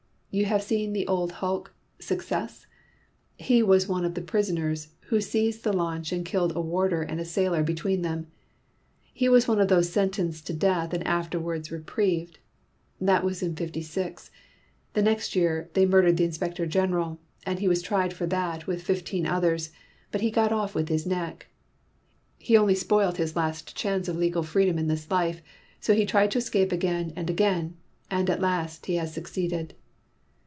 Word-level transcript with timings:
You 0.33 0.45
have 0.45 0.63
seen 0.63 0.93
the 0.93 1.05
old 1.07 1.33
hulk 1.33 1.73
Success? 1.99 2.65
He 3.35 3.61
was 3.61 3.89
one 3.89 4.05
of 4.05 4.13
the 4.13 4.21
prisoners 4.21 4.93
who 5.07 5.19
seized 5.19 5.65
the 5.65 5.73
launch 5.73 6.13
and 6.13 6.23
killed 6.25 6.53
a 6.55 6.61
warder 6.61 7.01
and 7.01 7.19
a 7.19 7.25
sailor 7.25 7.63
between 7.63 8.01
them; 8.01 8.27
he 9.13 9.27
was 9.27 9.49
one 9.49 9.59
of 9.59 9.67
those 9.67 9.89
sentenced 9.89 10.47
to 10.47 10.53
death 10.53 10.93
and 10.93 11.05
afterwards 11.05 11.69
reprieved. 11.69 12.39
That 13.01 13.25
was 13.25 13.43
in 13.43 13.57
'56; 13.57 14.31
the 14.93 15.01
next 15.01 15.35
year 15.35 15.69
they 15.73 15.85
murdered 15.85 16.15
the 16.15 16.23
Inspector 16.23 16.65
General; 16.65 17.19
and 17.45 17.59
he 17.59 17.67
was 17.67 17.81
tried 17.81 18.13
for 18.13 18.25
that 18.27 18.65
with 18.67 18.81
fifteen 18.81 19.25
others, 19.25 19.71
but 20.13 20.21
he 20.21 20.31
got 20.31 20.53
off 20.53 20.73
with 20.73 20.87
his 20.87 21.05
neck. 21.05 21.47
He 22.37 22.55
only 22.55 22.75
spoilt 22.75 23.17
his 23.17 23.35
last 23.35 23.75
chance 23.75 24.07
of 24.07 24.15
legal 24.15 24.43
freedom 24.43 24.77
in 24.79 24.87
this 24.87 25.11
life; 25.11 25.41
so 25.81 25.93
he 25.93 26.05
tried 26.05 26.31
to 26.31 26.37
escape 26.37 26.71
again 26.71 27.11
and 27.17 27.29
again; 27.29 27.75
and 28.09 28.29
at 28.29 28.39
last 28.39 28.85
he 28.85 28.95
has 28.95 29.13
succeeded!" 29.13 29.73